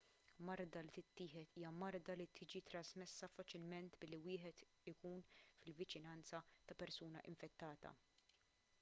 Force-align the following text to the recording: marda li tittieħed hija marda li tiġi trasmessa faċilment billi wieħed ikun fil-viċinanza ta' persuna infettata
marda 0.47 0.79
li 0.85 0.93
tittieħed 1.17 1.51
hija 1.59 1.71
marda 1.81 2.15
li 2.21 2.25
tiġi 2.39 2.61
trasmessa 2.69 3.29
faċilment 3.35 3.99
billi 4.05 4.21
wieħed 4.29 4.63
ikun 4.93 5.21
fil-viċinanza 5.59 6.45
ta' 6.69 6.79
persuna 6.85 7.27
infettata 7.35 7.93